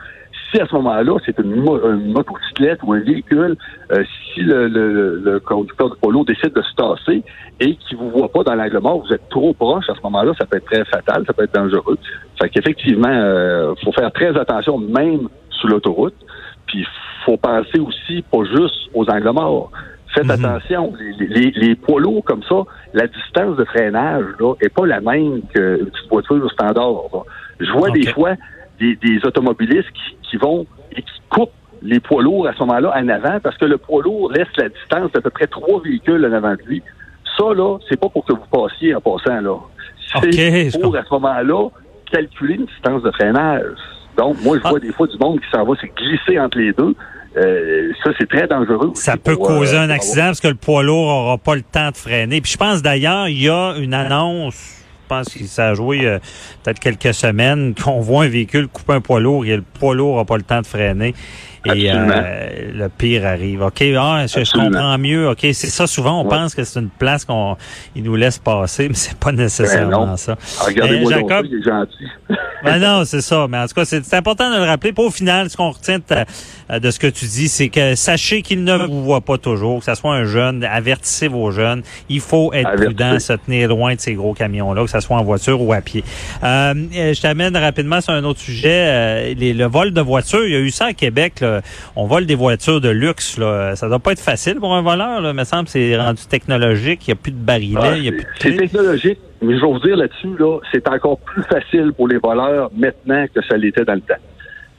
si 0.50 0.60
à 0.60 0.66
ce 0.66 0.74
moment-là, 0.76 1.16
c'est 1.26 1.38
une, 1.38 1.56
mo- 1.56 1.80
une 1.84 2.12
motocyclette 2.12 2.80
ou 2.84 2.92
un 2.92 3.00
véhicule, 3.00 3.56
euh, 3.92 4.04
si 4.34 4.40
le 4.42 5.38
conducteur 5.40 5.90
de 5.90 5.94
polo 5.96 6.24
décide 6.24 6.52
de 6.54 6.62
se 6.62 6.74
tasser 6.74 7.22
et 7.60 7.76
qu'il 7.76 7.98
vous 7.98 8.10
voit 8.10 8.30
pas 8.30 8.42
dans 8.44 8.54
l'angle 8.54 8.78
mort, 8.80 9.04
vous 9.04 9.12
êtes 9.12 9.28
trop 9.28 9.52
proche, 9.52 9.88
à 9.90 9.94
ce 9.94 10.00
moment-là, 10.04 10.32
ça 10.38 10.46
peut 10.46 10.56
être 10.56 10.66
très 10.66 10.84
fatal, 10.86 11.24
ça 11.26 11.32
peut 11.32 11.44
être 11.44 11.54
dangereux. 11.54 11.98
Fait 12.40 12.48
qu'effectivement, 12.48 13.08
euh, 13.10 13.74
faut 13.84 13.92
faire 13.92 14.10
très 14.12 14.36
attention, 14.38 14.78
même 14.78 15.28
sur 15.50 15.68
l'autoroute. 15.68 16.14
Puis, 16.66 16.86
faut 17.26 17.36
penser 17.36 17.78
aussi 17.78 18.22
pas 18.30 18.44
juste 18.44 18.88
aux 18.94 19.08
angles 19.10 19.30
morts. 19.32 19.70
Faites 20.14 20.24
Mhm. 20.24 20.30
attention, 20.30 20.92
les, 21.18 21.26
les- 21.26 21.50
les 21.50 21.74
poids 21.74 22.00
lourds 22.00 22.24
comme 22.24 22.42
ça, 22.44 22.56
la 22.92 23.06
distance 23.06 23.56
de 23.56 23.64
freinage 23.64 24.24
là, 24.38 24.54
est 24.60 24.68
pas 24.68 24.86
la 24.86 25.00
même 25.00 25.42
qu'une 25.52 25.86
petite 25.86 26.08
voiture 26.10 26.50
standard. 26.52 26.92
là. 27.12 27.20
Je 27.60 27.70
vois 27.72 27.90
des 27.90 28.06
fois 28.06 28.34
des, 28.78 28.96
des 28.96 29.18
automobilistes 29.26 29.90
qui, 29.92 30.16
qui 30.30 30.36
vont 30.36 30.66
et 30.92 31.02
qui 31.02 31.20
coupent 31.30 31.50
les 31.82 32.00
poids 32.00 32.22
lourds 32.22 32.46
à 32.46 32.52
ce 32.54 32.60
moment-là 32.60 32.92
en 32.96 33.08
avant 33.08 33.40
parce 33.40 33.56
que 33.58 33.64
le 33.66 33.76
poids 33.78 34.02
lourd 34.02 34.30
laisse 34.32 34.48
la 34.56 34.68
distance 34.68 35.10
d'à 35.12 35.20
peu 35.20 35.30
près 35.30 35.46
trois 35.46 35.80
véhicules 35.82 36.24
en 36.24 36.32
avant 36.32 36.52
de 36.54 36.62
lui. 36.66 36.82
Ça, 37.36 37.52
là, 37.54 37.78
c'est 37.88 37.98
pas 37.98 38.08
pour 38.08 38.24
que 38.24 38.32
vous 38.32 38.46
passiez 38.50 38.94
en 38.94 39.00
passant, 39.00 39.40
là. 39.40 39.56
C'est 40.22 40.80
pour, 40.80 40.96
à 40.96 41.02
ce 41.02 41.12
moment-là, 41.14 41.68
calculer 42.12 42.54
une 42.54 42.66
distance 42.66 43.02
de 43.02 43.10
freinage. 43.10 43.64
Donc, 44.16 44.36
moi, 44.44 44.56
je 44.58 44.62
Ah. 44.64 44.70
vois 44.70 44.78
des 44.80 44.92
fois 44.92 45.06
du 45.08 45.18
monde 45.18 45.40
qui 45.40 45.50
s'en 45.50 45.64
va 45.64 45.74
se 45.74 45.86
glisser 45.86 46.38
entre 46.38 46.58
les 46.58 46.72
deux. 46.72 46.94
Euh, 47.36 47.92
ça, 48.02 48.10
c'est 48.18 48.28
très 48.28 48.46
dangereux. 48.46 48.92
Ça 48.94 49.16
peut 49.16 49.34
pour, 49.34 49.48
causer 49.48 49.76
euh, 49.76 49.82
un 49.82 49.90
accident 49.90 50.26
parce 50.26 50.40
que 50.40 50.48
le 50.48 50.54
poids 50.54 50.82
lourd 50.82 51.06
aura 51.06 51.38
pas 51.38 51.54
le 51.54 51.62
temps 51.62 51.90
de 51.90 51.96
freiner. 51.96 52.40
Puis 52.40 52.52
je 52.52 52.56
pense 52.56 52.82
d'ailleurs, 52.82 53.28
il 53.28 53.42
y 53.42 53.48
a 53.48 53.74
une 53.76 53.94
annonce, 53.94 54.54
je 55.02 55.08
pense 55.08 55.28
que 55.34 55.44
ça 55.44 55.70
a 55.70 55.74
joué 55.74 56.06
euh, 56.06 56.18
peut-être 56.62 56.78
quelques 56.78 57.14
semaines, 57.14 57.74
qu'on 57.82 58.00
voit 58.00 58.24
un 58.24 58.28
véhicule 58.28 58.68
couper 58.68 58.94
un 58.94 59.00
poids 59.00 59.20
lourd 59.20 59.44
et 59.44 59.56
le 59.56 59.62
poids 59.62 59.94
lourd 59.94 60.18
n'a 60.18 60.24
pas 60.24 60.36
le 60.36 60.42
temps 60.42 60.60
de 60.60 60.66
freiner. 60.66 61.14
Et 61.66 61.90
euh, 61.90 62.72
le 62.74 62.88
pire 62.88 63.24
arrive. 63.26 63.62
OK, 63.62 63.82
ah, 63.98 64.26
je, 64.26 64.50
comprends 64.52 64.98
mieux. 64.98 65.28
OK, 65.30 65.40
c'est 65.40 65.54
ça. 65.68 65.86
Souvent, 65.86 66.20
on 66.20 66.24
Ouais. 66.24 66.30
pense 66.30 66.54
que 66.54 66.64
c'est 66.64 66.78
une 66.80 66.88
place 66.90 67.24
qu'on 67.24 67.56
il 67.96 68.02
nous 68.02 68.16
laisse 68.16 68.38
passer, 68.38 68.88
mais 68.88 68.94
c'est 68.94 69.16
pas 69.16 69.32
nécessairement 69.32 70.06
Ben 70.08 70.16
ça. 70.16 70.36
Ah, 70.60 70.64
Regardez-moi 70.66 71.10
Eh, 71.12 71.14
Jacob- 71.20 71.46
ça, 71.46 71.50
il 71.50 71.58
est 71.58 71.62
gentil. 71.64 72.38
Ben 72.64 72.78
non, 72.78 73.04
c'est 73.04 73.20
ça. 73.20 73.46
Mais 73.46 73.58
en 73.58 73.66
tout 73.66 73.74
cas, 73.74 73.84
c'est 73.84 74.14
important 74.14 74.50
de 74.50 74.56
le 74.56 74.62
rappeler. 74.62 74.94
Puis 74.94 75.04
au 75.04 75.10
final, 75.10 75.50
ce 75.50 75.56
qu'on 75.58 75.70
retient 75.70 75.98
de, 75.98 76.04
euh, 76.70 76.78
de 76.78 76.90
ce 76.90 76.98
que 76.98 77.08
tu 77.08 77.26
dis, 77.26 77.48
c'est 77.48 77.68
que 77.68 77.94
sachez 77.94 78.40
qu'il 78.40 78.64
ne 78.64 78.74
vous 78.86 79.04
voit 79.04 79.20
pas 79.20 79.36
toujours, 79.36 79.80
que 79.80 79.84
ce 79.84 79.94
soit 79.94 80.14
un 80.14 80.24
jeune, 80.24 80.64
avertissez 80.64 81.28
vos 81.28 81.50
jeunes. 81.50 81.82
Il 82.08 82.20
faut 82.20 82.54
être 82.54 82.66
Avertissez. 82.68 82.86
prudent, 82.86 83.18
se 83.18 83.32
tenir 83.34 83.68
loin 83.68 83.94
de 83.94 84.00
ces 84.00 84.14
gros 84.14 84.32
camions-là, 84.32 84.82
que 84.84 84.90
ce 84.90 85.00
soit 85.00 85.18
en 85.18 85.22
voiture 85.24 85.60
ou 85.60 85.74
à 85.74 85.82
pied. 85.82 86.02
Euh, 86.42 86.72
euh, 86.96 87.12
je 87.12 87.20
t'amène 87.20 87.54
rapidement 87.54 88.00
sur 88.00 88.14
un 88.14 88.24
autre 88.24 88.40
sujet. 88.40 88.86
euh, 88.88 89.34
les- 89.36 89.52
le 89.52 89.66
vol 89.66 89.92
de 89.92 90.00
voiture, 90.00 90.46
il 90.46 90.52
y 90.52 90.56
a 90.56 90.60
eu 90.60 90.70
ça 90.70 90.86
à 90.86 90.92
Québec 90.94 91.40
là, 91.42 91.53
là, 91.54 91.60
on 91.96 92.06
vole 92.06 92.26
des 92.26 92.34
voitures 92.34 92.80
de 92.80 92.90
luxe. 92.90 93.38
Là. 93.38 93.76
Ça 93.76 93.88
doit 93.88 93.98
pas 93.98 94.12
être 94.12 94.20
facile 94.20 94.56
pour 94.56 94.74
un 94.74 94.82
voleur. 94.82 95.20
Là. 95.20 95.30
Il 95.30 95.36
me 95.36 95.44
semble 95.44 95.64
que 95.64 95.70
c'est 95.70 95.96
rendu 95.96 96.24
technologique. 96.26 97.06
Il 97.06 97.10
n'y 97.10 97.12
a 97.12 97.16
plus 97.22 97.32
de 97.32 97.44
barillet, 97.44 97.78
Ah, 97.80 97.96
il 97.96 98.02
n'y 98.02 98.08
a 98.08 98.12
plus 98.12 98.22
de 98.22 98.28
c'est 98.38 98.56
technologique, 98.56 99.18
mais 99.42 99.56
je 99.56 99.60
vais 99.60 99.72
vous 99.72 99.78
dire 99.80 99.96
là-dessus, 99.96 100.36
là, 100.38 100.58
c'est 100.72 100.88
encore 100.88 101.18
plus 101.18 101.42
facile 101.42 101.92
pour 101.92 102.08
les 102.08 102.18
voleurs 102.18 102.70
maintenant 102.76 103.26
que 103.34 103.42
ça 103.48 103.56
l'était 103.56 103.84
dans 103.84 103.94
le 103.94 104.00
temps. 104.00 104.14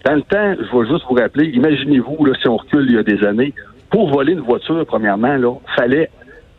Dans 0.06 0.16
le 0.16 0.22
temps, 0.22 0.56
je 0.60 0.78
vais 0.78 0.88
juste 0.88 1.06
vous 1.10 1.16
rappeler, 1.16 1.48
imaginez-vous, 1.48 2.26
là, 2.26 2.34
si 2.40 2.48
on 2.48 2.58
recule 2.58 2.86
il 2.88 2.96
y 2.96 2.98
a 2.98 3.04
des 3.04 3.24
années, 3.26 3.54
pour 3.90 4.10
voler 4.12 4.34
une 4.34 4.42
voiture, 4.42 4.86
premièrement, 4.86 5.36
là, 5.36 5.56
fallait 5.76 6.10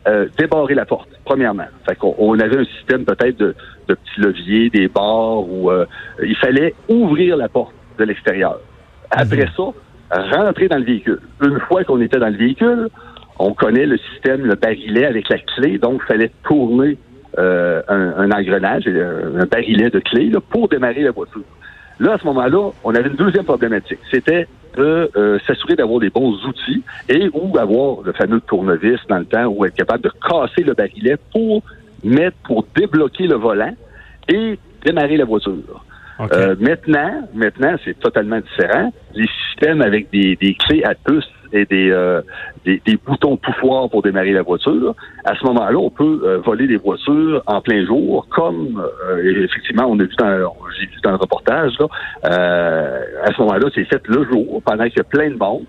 euh, 0.08 0.26
débarrer 0.38 0.74
la 0.74 0.84
porte, 0.84 1.08
premièrement. 1.24 1.66
Fait 1.88 1.96
qu'on 1.96 2.14
on 2.18 2.38
avait 2.38 2.58
un 2.58 2.64
système 2.64 3.04
peut-être 3.04 3.36
de, 3.38 3.54
de 3.88 3.94
petits 3.94 4.20
leviers, 4.20 4.70
des 4.70 4.88
barres, 4.88 5.48
ou 5.48 5.70
euh, 5.70 5.84
il 6.22 6.36
fallait 6.36 6.74
ouvrir 6.88 7.36
la 7.36 7.48
porte 7.48 7.74
de 7.98 8.04
l'extérieur. 8.04 8.58
Après 9.10 9.48
ça, 9.56 9.62
rentrer 10.10 10.68
dans 10.68 10.78
le 10.78 10.84
véhicule. 10.84 11.20
Une 11.42 11.58
fois 11.60 11.84
qu'on 11.84 12.00
était 12.00 12.18
dans 12.18 12.28
le 12.28 12.36
véhicule, 12.36 12.88
on 13.38 13.52
connaît 13.52 13.86
le 13.86 13.98
système, 13.98 14.44
le 14.44 14.54
barillet 14.54 15.06
avec 15.06 15.28
la 15.28 15.38
clé, 15.38 15.78
donc 15.78 16.00
il 16.04 16.06
fallait 16.06 16.30
tourner 16.44 16.96
euh, 17.38 17.82
un, 17.88 18.14
un 18.16 18.30
engrenage, 18.30 18.84
euh, 18.86 19.42
un 19.42 19.46
barillet 19.46 19.90
de 19.90 20.00
clé 20.00 20.30
là, 20.30 20.40
pour 20.40 20.68
démarrer 20.68 21.02
la 21.02 21.10
voiture. 21.10 21.42
Là, 21.98 22.14
à 22.14 22.18
ce 22.18 22.24
moment-là, 22.24 22.70
on 22.84 22.94
avait 22.94 23.08
une 23.08 23.16
deuxième 23.16 23.44
problématique. 23.44 23.98
C'était 24.10 24.46
de 24.76 25.10
euh, 25.16 25.38
s'assurer 25.46 25.74
d'avoir 25.74 26.00
des 26.00 26.10
bons 26.10 26.34
outils 26.44 26.82
et 27.08 27.28
ou 27.32 27.56
avoir 27.58 28.02
le 28.02 28.12
fameux 28.12 28.40
tournevis 28.42 29.00
dans 29.08 29.18
le 29.18 29.24
temps 29.24 29.46
ou 29.46 29.64
être 29.64 29.74
capable 29.74 30.04
de 30.04 30.10
casser 30.10 30.62
le 30.62 30.74
barillet 30.74 31.16
pour 31.32 31.62
mettre, 32.04 32.36
pour 32.44 32.66
débloquer 32.76 33.26
le 33.26 33.36
volant 33.36 33.74
et 34.28 34.58
démarrer 34.84 35.16
la 35.16 35.24
voiture. 35.24 35.84
Euh, 36.20 36.56
maintenant, 36.58 37.28
maintenant, 37.34 37.76
c'est 37.84 37.98
totalement 37.98 38.40
différent. 38.40 38.92
Les 39.14 39.28
systèmes 39.48 39.82
avec 39.82 40.10
des, 40.10 40.36
des 40.36 40.54
clés 40.54 40.82
à 40.84 40.94
puce 40.94 41.28
et 41.52 41.64
des, 41.66 41.90
euh, 41.90 42.22
des, 42.64 42.80
des 42.84 42.96
boutons 42.96 43.36
pouffoirs 43.36 43.88
pour 43.90 44.02
démarrer 44.02 44.32
la 44.32 44.42
voiture, 44.42 44.94
à 45.24 45.34
ce 45.36 45.44
moment-là, 45.46 45.78
on 45.78 45.90
peut 45.90 46.20
euh, 46.24 46.38
voler 46.38 46.66
des 46.66 46.76
voitures 46.76 47.42
en 47.46 47.60
plein 47.60 47.84
jour, 47.86 48.26
comme 48.30 48.82
euh, 49.08 49.44
effectivement, 49.44 49.86
on 49.88 49.98
a 50.00 50.04
vu 50.04 50.14
dans 50.18 50.54
j'ai 50.78 50.86
vu 50.86 50.96
dans 51.02 51.10
le 51.10 51.16
reportage, 51.16 51.72
là, 51.78 51.86
euh, 52.24 53.00
à 53.24 53.32
ce 53.32 53.40
moment-là, 53.42 53.68
c'est 53.74 53.84
fait 53.84 54.02
le 54.06 54.24
jour, 54.24 54.62
pendant 54.64 54.84
qu'il 54.84 54.96
y 54.98 55.00
a 55.00 55.04
plein 55.04 55.30
de 55.30 55.36
monde. 55.36 55.66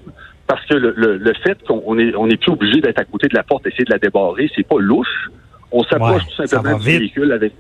Parce 0.48 0.66
que 0.66 0.76
le, 0.76 0.94
le, 0.96 1.18
le 1.18 1.34
fait 1.44 1.58
qu'on 1.68 1.84
on 1.86 2.00
est, 2.00 2.16
on 2.16 2.28
est 2.30 2.38
plus 2.38 2.54
obligé 2.54 2.80
d'être 2.80 3.00
à 3.00 3.04
côté 3.04 3.28
de 3.28 3.36
la 3.36 3.44
porte, 3.44 3.68
essayer 3.68 3.84
de 3.84 3.92
la 3.92 4.00
débarrer, 4.00 4.50
c'est 4.56 4.66
pas 4.66 4.80
louche. 4.80 5.30
On 5.74 5.84
s'approche 5.84 6.24
Ouais, 6.24 6.30
tout 6.38 6.48
simplement 6.48 6.78
du 6.80 6.86
véhicule 6.86 7.34
avec 7.34 7.52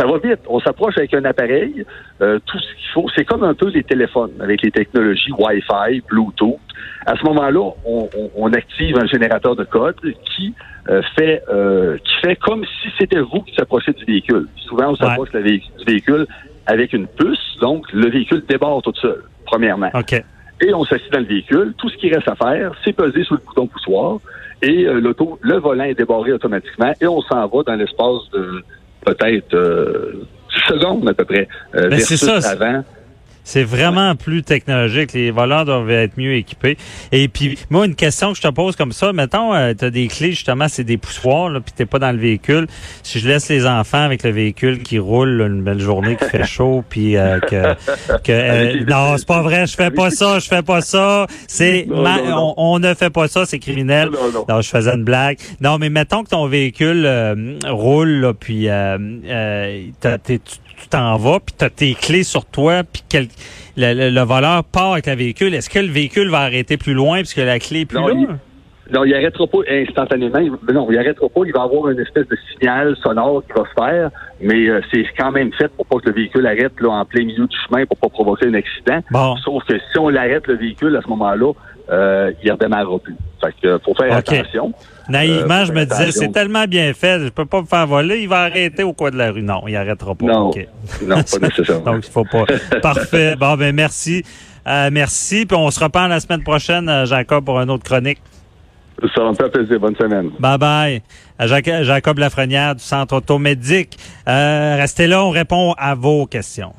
ça 0.00 0.06
va 0.06 0.18
vite. 0.18 0.40
On 0.48 0.60
s'approche 0.60 0.96
avec 0.98 1.12
un 1.14 1.24
appareil, 1.24 1.84
euh, 2.22 2.38
tout 2.46 2.58
ce 2.58 2.74
qu'il 2.74 2.88
faut. 2.94 3.06
C'est 3.14 3.24
comme 3.24 3.44
un 3.44 3.54
peu 3.54 3.68
les 3.68 3.82
téléphones 3.82 4.32
avec 4.40 4.62
les 4.62 4.70
technologies 4.70 5.32
Wi-Fi, 5.38 6.02
Bluetooth. 6.08 6.56
À 7.06 7.14
ce 7.16 7.24
moment-là, 7.24 7.60
on, 7.84 8.08
on- 8.16 8.30
on 8.36 8.52
active 8.52 8.96
un 8.98 9.06
générateur 9.06 9.54
de 9.56 9.64
code 9.64 9.96
qui 10.36 10.54
euh, 10.88 11.02
fait 11.16 11.42
euh, 11.52 11.98
qui 11.98 12.14
fait 12.26 12.36
comme 12.36 12.64
si 12.64 12.88
c'était 12.98 13.20
vous 13.20 13.42
qui 13.42 13.54
s'approchez 13.54 13.92
du 13.92 14.04
véhicule. 14.06 14.46
Souvent, 14.56 14.88
on 14.92 14.96
s'approche 14.96 15.30
vé- 15.32 15.62
du 15.78 15.84
véhicule 15.86 16.26
avec 16.66 16.92
une 16.94 17.06
puce, 17.06 17.56
donc 17.60 17.92
le 17.92 18.08
véhicule 18.08 18.42
débarre 18.48 18.80
tout 18.82 18.94
seul, 18.96 19.22
premièrement. 19.44 19.90
OK. 19.94 20.14
Et 20.62 20.74
on 20.74 20.84
s'assied 20.84 21.10
dans 21.10 21.20
le 21.20 21.24
véhicule. 21.26 21.74
Tout 21.78 21.88
ce 21.90 21.96
qui 21.96 22.08
reste 22.12 22.28
à 22.28 22.34
faire, 22.36 22.72
c'est 22.84 22.92
peser 22.94 23.24
sur 23.24 23.34
le 23.34 23.40
bouton 23.46 23.66
poussoir 23.66 24.18
et 24.62 24.84
euh, 24.86 25.00
l'auto, 25.00 25.38
le 25.42 25.56
volant 25.58 25.84
est 25.84 25.94
débarré 25.94 26.32
automatiquement 26.32 26.92
et 27.00 27.06
on 27.06 27.20
s'en 27.22 27.46
va 27.46 27.62
dans 27.66 27.74
l'espace 27.74 28.28
de 28.32 28.62
peut-être 29.04 29.54
euh, 29.54 30.12
10 30.68 30.74
secondes 30.74 31.08
à 31.08 31.14
peu 31.14 31.24
près 31.24 31.48
euh, 31.74 31.88
Ben, 31.88 31.98
c'est 32.00 32.16
versus 32.16 32.40
ça, 32.42 32.50
avant. 32.50 32.84
C'est 33.50 33.64
vraiment 33.64 34.14
plus 34.14 34.44
technologique. 34.44 35.12
Les 35.12 35.32
voleurs 35.32 35.64
doivent 35.64 35.90
être 35.90 36.16
mieux 36.16 36.34
équipés. 36.34 36.76
Et 37.10 37.26
puis, 37.26 37.58
moi, 37.68 37.84
une 37.84 37.96
question 37.96 38.30
que 38.30 38.36
je 38.36 38.42
te 38.42 38.48
pose 38.48 38.76
comme 38.76 38.92
ça, 38.92 39.12
mettons, 39.12 39.50
tu 39.74 39.84
as 39.84 39.90
des 39.90 40.06
clés, 40.06 40.30
justement, 40.30 40.68
c'est 40.68 40.84
des 40.84 40.98
poussoirs, 40.98 41.48
là, 41.48 41.58
puis 41.58 41.72
t'es 41.74 41.84
pas 41.84 41.98
dans 41.98 42.12
le 42.12 42.18
véhicule. 42.18 42.68
Si 43.02 43.18
je 43.18 43.26
laisse 43.26 43.48
les 43.48 43.66
enfants 43.66 44.02
avec 44.02 44.22
le 44.22 44.30
véhicule 44.30 44.84
qui 44.84 45.00
roule 45.00 45.30
là, 45.30 45.46
une 45.46 45.62
belle 45.62 45.80
journée, 45.80 46.14
qui 46.14 46.26
fait 46.26 46.46
chaud, 46.46 46.84
puis 46.88 47.16
euh, 47.16 47.40
que... 47.40 47.74
que 48.22 48.30
euh, 48.30 48.84
non, 48.88 49.16
c'est 49.18 49.26
pas 49.26 49.42
vrai, 49.42 49.66
je 49.66 49.74
fais 49.74 49.90
pas 49.90 50.10
ça, 50.12 50.38
je 50.38 50.46
fais 50.46 50.62
pas 50.62 50.80
ça. 50.80 51.26
C'est 51.48 51.86
Non, 51.88 52.02
non, 52.04 52.24
non. 52.30 52.54
On, 52.56 52.74
on 52.74 52.78
ne 52.78 52.94
fait 52.94 53.10
pas 53.10 53.26
ça, 53.26 53.46
c'est 53.46 53.58
criminel. 53.58 54.10
Non, 54.10 54.30
non. 54.32 54.44
Non, 54.48 54.60
je 54.60 54.68
faisais 54.68 54.94
une 54.94 55.02
blague. 55.02 55.38
Non, 55.60 55.78
mais 55.78 55.90
mettons 55.90 56.22
que 56.22 56.28
ton 56.30 56.46
véhicule 56.46 57.02
euh, 57.04 57.58
roule, 57.66 58.10
là, 58.20 58.32
puis 58.32 58.68
euh, 58.68 58.96
euh, 59.26 59.82
t'as- 60.00 60.18
t'es- 60.18 60.38
tu 60.80 60.88
t'en 60.88 61.16
vas, 61.16 61.38
puis 61.40 61.54
tu 61.58 61.64
as 61.64 61.70
tes 61.70 61.94
clés 61.94 62.22
sur 62.24 62.44
toi, 62.46 62.82
puis 62.84 63.02
quel- 63.08 63.28
le, 63.76 63.94
le- 63.94 64.10
le 64.10 64.20
voleur 64.22 64.64
part 64.64 64.92
avec 64.92 65.06
le 65.06 65.14
véhicule. 65.14 65.54
Est-ce 65.54 65.70
que 65.70 65.78
le 65.78 65.88
véhicule 65.90 66.28
va 66.30 66.40
arrêter 66.40 66.76
plus 66.76 66.92
loin 66.94 67.18
puisque 67.18 67.36
la 67.38 67.58
clé 67.58 67.80
est 67.80 67.84
plus 67.86 67.98
Non, 67.98 68.08
il- 68.10 68.28
Non, 68.92 69.04
il 69.04 69.14
arrêtera 69.14 69.46
pas 69.46 69.58
instantanément. 69.70 70.38
Il- 70.40 70.74
non, 70.74 70.90
il 70.90 70.98
arrêtera 70.98 71.28
pas. 71.28 71.40
Il 71.46 71.52
va 71.52 71.62
avoir 71.62 71.90
une 71.90 72.00
espèce 72.00 72.26
de 72.26 72.36
signal 72.52 72.96
sonore 73.02 73.42
qui 73.46 73.52
va 73.52 73.64
se 73.68 73.74
faire, 73.84 74.10
mais 74.40 74.68
euh, 74.68 74.80
c'est 74.92 75.04
quand 75.16 75.30
même 75.30 75.52
fait 75.52 75.68
pour 75.68 75.86
pas 75.86 75.98
que 75.98 76.08
le 76.08 76.14
véhicule 76.16 76.44
arrête 76.46 76.72
là, 76.80 76.90
en 76.90 77.04
plein 77.04 77.24
milieu 77.24 77.46
du 77.46 77.56
chemin 77.68 77.86
pour 77.86 77.96
pas 77.98 78.08
provoquer 78.08 78.48
un 78.48 78.54
accident. 78.54 79.00
Bon. 79.12 79.36
Sauf 79.44 79.62
que 79.64 79.74
si 79.78 79.98
on 79.98 80.08
l'arrête 80.08 80.46
le 80.48 80.56
véhicule 80.56 80.96
à 80.96 81.02
ce 81.02 81.08
moment-là, 81.08 81.52
euh, 81.90 82.32
il 82.42 82.50
redémarrera 82.50 82.98
plus. 82.98 83.14
Fait 83.42 83.54
que 83.62 83.78
faut 83.78 83.94
faire 83.94 84.12
attention. 84.40 84.72
Naïvement, 85.10 85.54
Euh, 85.54 85.64
je 85.66 85.72
me 85.72 85.84
disais, 85.84 86.12
c'est 86.12 86.32
tellement 86.32 86.64
bien 86.66 86.92
fait, 86.94 87.20
je 87.20 87.28
peux 87.28 87.44
pas 87.46 87.60
me 87.60 87.66
faire 87.66 87.86
voler, 87.86 88.20
il 88.22 88.28
va 88.28 88.40
arrêter 88.42 88.82
au 88.82 88.92
coin 88.92 89.10
de 89.10 89.16
la 89.16 89.30
rue. 89.30 89.42
Non, 89.42 89.62
il 89.66 89.76
arrêtera 89.76 90.14
pas. 90.14 90.24
Non, 90.26 90.50
non, 91.06 91.16
pas 91.22 91.38
nécessairement. 91.42 91.92
Donc, 91.92 92.06
il 92.06 92.10
faut 92.12 92.24
pas. 92.24 92.44
Parfait. 92.80 93.36
Bon, 93.36 93.56
ben 93.56 93.74
merci. 93.74 94.22
Euh, 94.66 94.90
merci. 94.92 95.46
Puis 95.46 95.56
on 95.56 95.70
se 95.70 95.80
reparle 95.82 96.10
la 96.10 96.20
semaine 96.20 96.42
prochaine, 96.42 96.88
euh, 96.88 97.06
Jacob, 97.06 97.44
pour 97.44 97.58
une 97.60 97.70
autre 97.70 97.84
chronique. 97.84 98.18
Ça 99.14 99.22
va 99.22 99.30
me 99.30 99.34
faire 99.34 99.50
plaisir. 99.50 99.80
Bonne 99.80 99.96
semaine. 99.96 100.30
Bye 100.38 100.58
bye. 100.58 101.02
Euh, 101.40 101.46
Jac- 101.46 101.82
Jacob 101.84 102.18
Lafrenière 102.18 102.74
du 102.74 102.82
Centre 102.84 103.16
Automédic. 103.16 103.96
Euh, 104.28 104.76
restez 104.78 105.06
là, 105.06 105.24
on 105.24 105.30
répond 105.30 105.72
à 105.78 105.94
vos 105.94 106.26
questions. 106.26 106.74